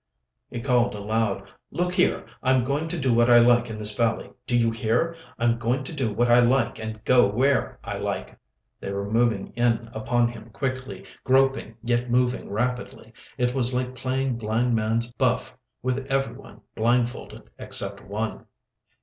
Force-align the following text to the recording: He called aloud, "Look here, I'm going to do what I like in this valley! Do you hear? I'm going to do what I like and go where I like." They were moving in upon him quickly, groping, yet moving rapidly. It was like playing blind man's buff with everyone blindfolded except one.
He 0.49 0.59
called 0.59 0.95
aloud, 0.95 1.47
"Look 1.69 1.93
here, 1.93 2.25
I'm 2.41 2.63
going 2.63 2.87
to 2.87 2.97
do 2.99 3.13
what 3.13 3.29
I 3.29 3.37
like 3.37 3.69
in 3.69 3.77
this 3.77 3.95
valley! 3.95 4.31
Do 4.47 4.57
you 4.57 4.71
hear? 4.71 5.15
I'm 5.37 5.59
going 5.59 5.83
to 5.83 5.93
do 5.93 6.11
what 6.11 6.27
I 6.27 6.39
like 6.39 6.79
and 6.79 7.03
go 7.05 7.27
where 7.27 7.77
I 7.83 7.97
like." 7.99 8.35
They 8.79 8.91
were 8.91 9.07
moving 9.07 9.53
in 9.53 9.91
upon 9.93 10.29
him 10.29 10.49
quickly, 10.49 11.05
groping, 11.23 11.75
yet 11.83 12.09
moving 12.09 12.49
rapidly. 12.49 13.13
It 13.37 13.53
was 13.53 13.75
like 13.75 13.93
playing 13.93 14.39
blind 14.39 14.73
man's 14.75 15.11
buff 15.13 15.55
with 15.83 16.03
everyone 16.07 16.61
blindfolded 16.73 17.51
except 17.59 18.03
one. 18.03 18.47